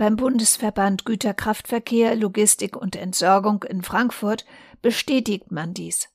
Beim 0.00 0.16
Bundesverband 0.16 1.04
Güterkraftverkehr, 1.04 2.16
Logistik 2.16 2.74
und 2.74 2.96
Entsorgung 2.96 3.64
in 3.64 3.82
Frankfurt 3.82 4.46
bestätigt 4.80 5.52
man 5.52 5.74
dies. 5.74 6.08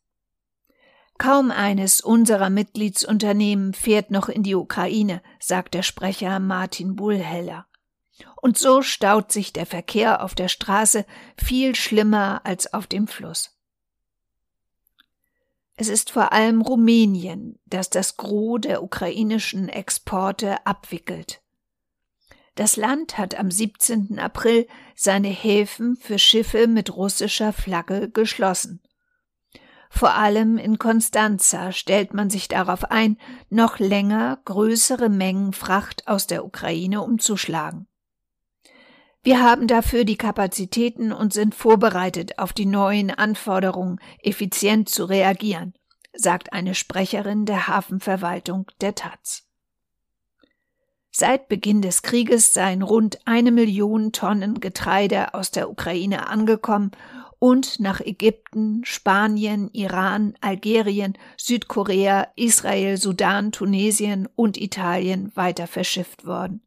Kaum 1.19 1.51
eines 1.51 2.01
unserer 2.01 2.49
Mitgliedsunternehmen 2.49 3.75
fährt 3.75 4.09
noch 4.09 4.27
in 4.27 4.41
die 4.41 4.55
Ukraine, 4.55 5.21
sagt 5.39 5.75
der 5.75 5.83
Sprecher 5.83 6.39
Martin 6.39 6.95
Bullheller. 6.95 7.67
Und 8.41 8.57
so 8.57 8.81
staut 8.81 9.31
sich 9.31 9.53
der 9.53 9.67
Verkehr 9.67 10.23
auf 10.23 10.33
der 10.33 10.47
Straße 10.47 11.05
viel 11.37 11.75
schlimmer 11.75 12.41
als 12.43 12.73
auf 12.73 12.87
dem 12.87 13.05
Fluss. 13.05 13.55
Es 15.75 15.89
ist 15.89 16.09
vor 16.09 16.33
allem 16.33 16.63
Rumänien, 16.63 17.59
das 17.67 17.91
das 17.91 18.17
Gros 18.17 18.61
der 18.61 18.81
ukrainischen 18.81 19.69
Exporte 19.69 20.65
abwickelt. 20.65 21.44
Das 22.55 22.77
Land 22.77 23.17
hat 23.17 23.37
am 23.37 23.51
17. 23.51 24.17
April 24.17 24.65
seine 24.95 25.27
Häfen 25.27 25.97
für 25.97 26.17
Schiffe 26.17 26.67
mit 26.67 26.95
russischer 26.95 27.51
Flagge 27.51 28.09
geschlossen. 28.09 28.81
Vor 29.89 30.13
allem 30.13 30.57
in 30.57 30.79
Constanza 30.79 31.71
stellt 31.71 32.13
man 32.13 32.29
sich 32.29 32.47
darauf 32.47 32.85
ein, 32.91 33.17
noch 33.49 33.79
länger 33.79 34.39
größere 34.45 35.09
Mengen 35.09 35.53
Fracht 35.53 36.07
aus 36.07 36.27
der 36.27 36.45
Ukraine 36.45 37.01
umzuschlagen. 37.01 37.87
Wir 39.21 39.41
haben 39.41 39.67
dafür 39.67 40.05
die 40.05 40.17
Kapazitäten 40.17 41.11
und 41.11 41.33
sind 41.33 41.55
vorbereitet, 41.55 42.39
auf 42.39 42.53
die 42.53 42.65
neuen 42.65 43.09
Anforderungen 43.09 43.99
effizient 44.21 44.87
zu 44.87 45.05
reagieren, 45.05 45.73
sagt 46.13 46.53
eine 46.53 46.75
Sprecherin 46.75 47.45
der 47.45 47.67
Hafenverwaltung 47.67 48.69
der 48.81 48.95
Taz. 48.95 49.44
Seit 51.17 51.47
Beginn 51.47 51.81
des 51.81 52.01
Krieges 52.01 52.53
seien 52.53 52.81
rund 52.81 53.19
eine 53.23 53.49
Million 53.49 54.11
Tonnen 54.11 54.59
Getreide 54.59 55.33
aus 55.33 55.49
der 55.49 55.69
Ukraine 55.69 56.27
angekommen 56.27 56.91
und 57.39 57.79
nach 57.79 58.01
Ägypten, 58.01 58.83
Spanien, 58.83 59.69
Iran, 59.71 60.33
Algerien, 60.41 61.17
Südkorea, 61.37 62.27
Israel, 62.35 62.97
Sudan, 62.97 63.53
Tunesien 63.53 64.27
und 64.35 64.57
Italien 64.57 65.33
weiter 65.37 65.67
verschifft 65.67 66.25
worden. 66.25 66.61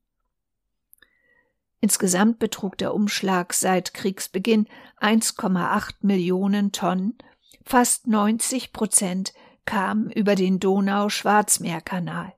Insgesamt 1.82 2.38
betrug 2.38 2.78
der 2.78 2.94
Umschlag 2.94 3.52
seit 3.52 3.92
Kriegsbeginn 3.92 4.66
1,8 4.98 5.96
Millionen 6.00 6.72
Tonnen, 6.72 7.18
fast 7.66 8.06
90 8.06 8.72
Prozent 8.72 9.34
kamen 9.66 10.10
über 10.10 10.36
den 10.36 10.58
Donau-Schwarzmeer-Kanal. 10.58 12.32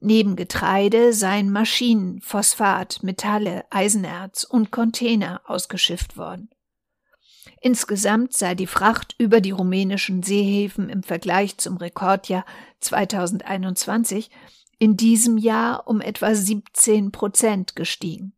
Neben 0.00 0.36
Getreide 0.36 1.12
seien 1.12 1.50
Maschinen, 1.50 2.20
Phosphat, 2.20 3.02
Metalle, 3.02 3.64
Eisenerz 3.70 4.44
und 4.44 4.70
Container 4.70 5.40
ausgeschifft 5.44 6.16
worden. 6.16 6.50
Insgesamt 7.60 8.34
sei 8.34 8.54
die 8.54 8.68
Fracht 8.68 9.16
über 9.18 9.40
die 9.40 9.50
rumänischen 9.50 10.22
Seehäfen 10.22 10.88
im 10.88 11.02
Vergleich 11.02 11.58
zum 11.58 11.76
Rekordjahr 11.76 12.44
2021 12.80 14.30
in 14.78 14.96
diesem 14.96 15.38
Jahr 15.38 15.88
um 15.88 16.00
etwa 16.00 16.34
17 16.34 17.10
Prozent 17.10 17.74
gestiegen. 17.74 18.34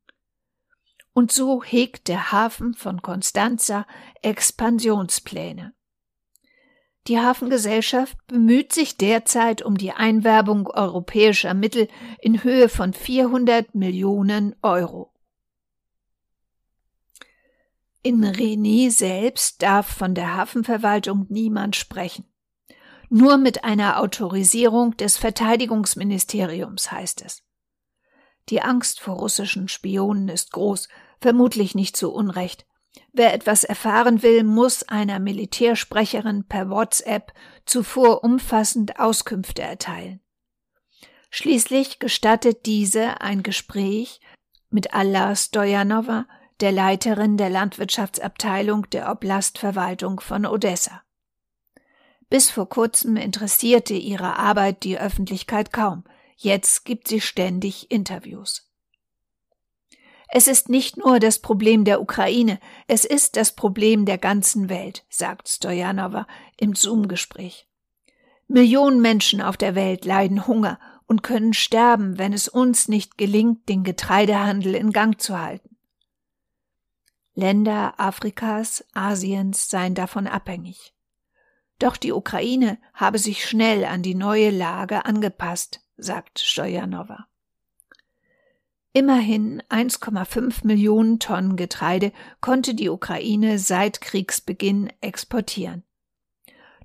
Und 1.12 1.32
so 1.32 1.62
hegt 1.62 2.08
der 2.08 2.32
Hafen 2.32 2.72
von 2.72 3.02
Constanza 3.02 3.86
Expansionspläne. 4.22 5.74
Die 7.10 7.18
Hafengesellschaft 7.18 8.16
bemüht 8.28 8.72
sich 8.72 8.96
derzeit 8.96 9.62
um 9.62 9.76
die 9.76 9.90
Einwerbung 9.90 10.68
europäischer 10.68 11.54
Mittel 11.54 11.88
in 12.20 12.44
Höhe 12.44 12.68
von 12.68 12.92
400 12.92 13.74
Millionen 13.74 14.54
Euro. 14.62 15.12
In 18.04 18.24
René 18.24 18.92
selbst 18.92 19.60
darf 19.60 19.88
von 19.88 20.14
der 20.14 20.36
Hafenverwaltung 20.36 21.26
niemand 21.28 21.74
sprechen. 21.74 22.32
Nur 23.08 23.38
mit 23.38 23.64
einer 23.64 23.98
Autorisierung 23.98 24.96
des 24.96 25.16
Verteidigungsministeriums 25.16 26.92
heißt 26.92 27.22
es. 27.26 27.42
Die 28.50 28.62
Angst 28.62 29.00
vor 29.00 29.16
russischen 29.16 29.66
Spionen 29.66 30.28
ist 30.28 30.52
groß, 30.52 30.88
vermutlich 31.20 31.74
nicht 31.74 31.96
zu 31.96 32.12
Unrecht. 32.12 32.66
Wer 33.12 33.34
etwas 33.34 33.64
erfahren 33.64 34.22
will, 34.22 34.44
muss 34.44 34.84
einer 34.84 35.18
Militärsprecherin 35.18 36.44
per 36.44 36.70
WhatsApp 36.70 37.32
zuvor 37.64 38.22
umfassend 38.22 38.98
Auskünfte 39.00 39.62
erteilen. 39.62 40.20
Schließlich 41.30 41.98
gestattet 41.98 42.66
diese 42.66 43.20
ein 43.20 43.42
Gespräch 43.42 44.20
mit 44.68 44.94
Allah 44.94 45.34
Stojanova, 45.34 46.26
der 46.60 46.72
Leiterin 46.72 47.36
der 47.36 47.50
Landwirtschaftsabteilung 47.50 48.88
der 48.90 49.10
Oblastverwaltung 49.10 50.20
von 50.20 50.46
Odessa. 50.46 51.02
Bis 52.28 52.50
vor 52.50 52.68
kurzem 52.68 53.16
interessierte 53.16 53.94
ihre 53.94 54.36
Arbeit 54.36 54.84
die 54.84 54.98
Öffentlichkeit 54.98 55.72
kaum. 55.72 56.04
Jetzt 56.36 56.84
gibt 56.84 57.08
sie 57.08 57.20
ständig 57.20 57.90
Interviews. 57.90 58.69
Es 60.32 60.46
ist 60.46 60.68
nicht 60.68 60.96
nur 60.96 61.18
das 61.18 61.40
Problem 61.40 61.84
der 61.84 62.00
Ukraine, 62.00 62.60
es 62.86 63.04
ist 63.04 63.36
das 63.36 63.52
Problem 63.52 64.04
der 64.04 64.16
ganzen 64.16 64.68
Welt, 64.68 65.04
sagt 65.08 65.48
Stojanova 65.48 66.26
im 66.56 66.74
Zoom-Gespräch. 66.74 67.66
Millionen 68.46 69.00
Menschen 69.00 69.42
auf 69.42 69.56
der 69.56 69.74
Welt 69.74 70.04
leiden 70.04 70.46
Hunger 70.46 70.78
und 71.06 71.24
können 71.24 71.52
sterben, 71.52 72.18
wenn 72.18 72.32
es 72.32 72.46
uns 72.46 72.86
nicht 72.86 73.18
gelingt, 73.18 73.68
den 73.68 73.82
Getreidehandel 73.82 74.76
in 74.76 74.92
Gang 74.92 75.20
zu 75.20 75.38
halten. 75.38 75.76
Länder 77.34 77.94
Afrikas, 77.98 78.84
Asiens 78.92 79.68
seien 79.70 79.94
davon 79.96 80.28
abhängig. 80.28 80.94
Doch 81.80 81.96
die 81.96 82.12
Ukraine 82.12 82.78
habe 82.92 83.18
sich 83.18 83.44
schnell 83.44 83.84
an 83.84 84.02
die 84.02 84.14
neue 84.14 84.50
Lage 84.50 85.04
angepasst, 85.04 85.80
sagt 85.96 86.38
Stojanova. 86.38 87.29
Immerhin 88.92 89.62
1,5 89.68 90.66
Millionen 90.66 91.20
Tonnen 91.20 91.56
Getreide 91.56 92.12
konnte 92.40 92.74
die 92.74 92.88
Ukraine 92.88 93.58
seit 93.58 94.00
Kriegsbeginn 94.00 94.92
exportieren. 95.00 95.84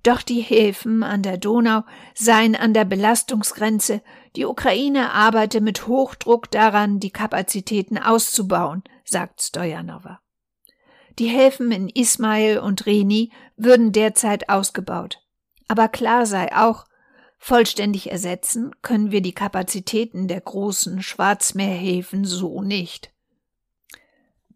Doch 0.03 0.21
die 0.21 0.41
Häfen 0.41 1.01
an 1.01 1.23
der 1.23 1.37
Donau 1.37 1.81
seien 2.13 2.55
an 2.55 2.75
der 2.75 2.85
Belastungsgrenze, 2.85 4.03
die 4.35 4.45
Ukraine 4.45 5.13
arbeite 5.13 5.61
mit 5.61 5.87
Hochdruck 5.87 6.51
daran, 6.51 6.99
die 6.99 7.09
Kapazitäten 7.09 7.97
auszubauen, 7.97 8.83
sagt 9.03 9.41
Stojanova. 9.41 10.19
Die 11.17 11.29
Häfen 11.29 11.71
in 11.71 11.89
Ismail 11.89 12.59
und 12.59 12.85
Reni 12.85 13.31
würden 13.57 13.93
derzeit 13.93 14.47
ausgebaut. 14.47 15.23
Aber 15.67 15.87
klar 15.87 16.27
sei 16.27 16.55
auch, 16.55 16.85
vollständig 17.45 18.09
ersetzen 18.09 18.71
können 18.81 19.11
wir 19.11 19.21
die 19.21 19.35
Kapazitäten 19.35 20.27
der 20.27 20.41
großen 20.41 21.03
Schwarzmeerhäfen 21.03 22.25
so 22.25 22.63
nicht. 22.63 23.11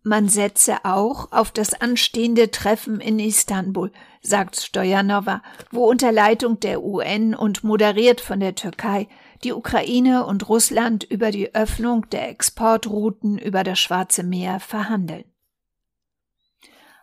Man 0.02 0.28
setze 0.28 0.86
auch 0.86 1.32
auf 1.32 1.52
das 1.52 1.80
anstehende 1.80 2.50
Treffen 2.50 3.00
in 3.00 3.20
Istanbul, 3.20 3.92
sagt 4.24 4.60
Stojanova, 4.60 5.44
wo 5.70 5.88
unter 5.88 6.12
Leitung 6.12 6.60
der 6.62 6.82
UN 6.84 7.36
und 7.36 7.64
moderiert 7.64 8.22
von 8.22 8.40
der 8.40 8.56
Türkei 8.56 9.08
die 9.44 9.54
Ukraine 9.54 10.26
und 10.26 10.50
Russland 10.50 11.04
über 11.04 11.30
die 11.30 11.54
Öffnung 11.54 12.10
der 12.10 12.28
Exportrouten 12.30 13.38
über 13.38 13.64
das 13.64 13.78
Schwarze 13.78 14.24
Meer 14.24 14.60
verhandeln. 14.60 15.26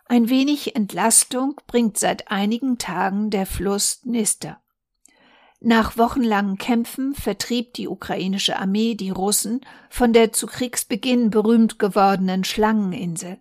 Ein 0.05 0.27
wenig 0.27 0.75
Entlastung 0.75 1.55
bringt 1.65 1.97
seit 1.97 2.29
einigen 2.29 2.77
Tagen 2.77 3.29
der 3.29 3.45
Fluss 3.45 4.01
Dnister. 4.01 4.59
Nach 5.59 5.97
wochenlangen 5.97 6.57
Kämpfen 6.57 7.15
vertrieb 7.15 7.73
die 7.73 7.87
ukrainische 7.87 8.59
Armee 8.59 8.93
die 8.93 9.09
Russen 9.09 9.61
von 9.89 10.13
der 10.13 10.31
zu 10.31 10.45
Kriegsbeginn 10.45 11.31
berühmt 11.31 11.79
gewordenen 11.79 12.43
Schlangeninsel. 12.43 13.39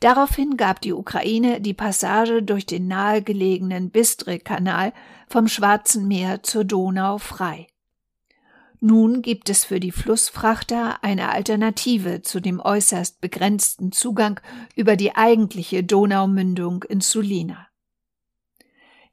Daraufhin 0.00 0.56
gab 0.56 0.80
die 0.80 0.92
Ukraine 0.92 1.60
die 1.60 1.74
Passage 1.74 2.42
durch 2.42 2.64
den 2.64 2.86
nahegelegenen 2.86 3.90
Bistre-Kanal 3.90 4.92
vom 5.28 5.48
Schwarzen 5.48 6.08
Meer 6.08 6.42
zur 6.42 6.64
Donau 6.64 7.18
frei. 7.18 7.66
Nun 8.80 9.22
gibt 9.22 9.50
es 9.50 9.64
für 9.64 9.80
die 9.80 9.90
Flussfrachter 9.90 11.02
eine 11.02 11.30
Alternative 11.30 12.22
zu 12.22 12.40
dem 12.40 12.60
äußerst 12.60 13.20
begrenzten 13.20 13.90
Zugang 13.90 14.40
über 14.76 14.94
die 14.94 15.16
eigentliche 15.16 15.82
Donaumündung 15.82 16.84
in 16.84 17.00
Sulina. 17.00 17.67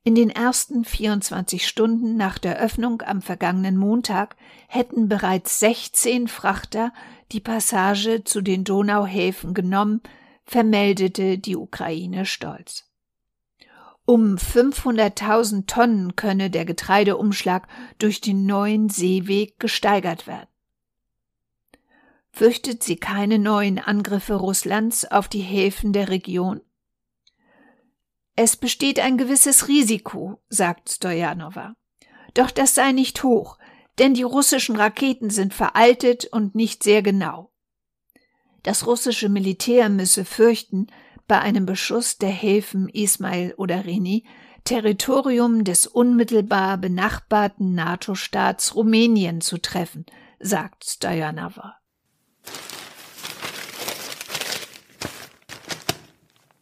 In 0.07 0.13
den 0.13 0.29
ersten 0.29 0.85
24 0.85 1.67
Stunden 1.67 2.15
nach 2.15 2.37
der 2.37 2.59
Öffnung 2.59 3.01
am 3.01 3.23
vergangenen 3.23 3.75
Montag 3.75 4.35
hätten 4.67 5.09
bereits 5.09 5.59
16 5.59 6.27
Frachter 6.27 6.93
die 7.31 7.39
Passage 7.39 8.23
zu 8.23 8.41
den 8.41 8.63
Donauhäfen 8.63 9.55
genommen, 9.55 10.01
vermeldete 10.45 11.39
die 11.39 11.55
Ukraine 11.55 12.27
stolz. 12.27 12.87
Um 14.05 14.35
500.000 14.35 15.65
Tonnen 15.65 16.15
könne 16.15 16.51
der 16.51 16.65
Getreideumschlag 16.65 17.67
durch 17.97 18.21
den 18.21 18.45
neuen 18.45 18.89
Seeweg 18.89 19.59
gesteigert 19.59 20.27
werden. 20.27 20.49
Fürchtet 22.29 22.83
sie 22.83 22.97
keine 22.97 23.39
neuen 23.39 23.79
Angriffe 23.79 24.35
Russlands 24.35 25.09
auf 25.09 25.27
die 25.27 25.41
Häfen 25.41 25.93
der 25.93 26.09
Region? 26.09 26.61
Es 28.35 28.57
besteht 28.57 28.99
ein 28.99 29.17
gewisses 29.17 29.67
Risiko, 29.67 30.41
sagt 30.49 30.89
Stojanova. 30.89 31.75
Doch 32.33 32.51
das 32.51 32.75
sei 32.75 32.91
nicht 32.91 33.23
hoch, 33.23 33.57
denn 33.97 34.13
die 34.13 34.23
russischen 34.23 34.75
Raketen 34.75 35.29
sind 35.29 35.53
veraltet 35.53 36.25
und 36.25 36.53
nicht 36.53 36.83
sehr 36.83 37.01
genau. 37.01 37.51
Das 38.63 38.87
russische 38.87 39.29
Militär 39.29 39.89
müsse 39.89 40.25
fürchten, 40.25 40.87
bei 41.27 41.39
einem 41.39 41.65
Beschuss 41.65 42.17
der 42.17 42.29
Häfen 42.29 42.89
Ismail 42.89 43.53
oder 43.57 43.85
Reni 43.85 44.25
Territorium 44.65 45.63
des 45.63 45.85
unmittelbar 45.85 46.77
benachbarten 46.79 47.75
NATO-Staats 47.75 48.75
Rumänien 48.75 49.39
zu 49.39 49.59
treffen, 49.59 50.07
sagt 50.39 50.85
Stojanova. 50.85 51.77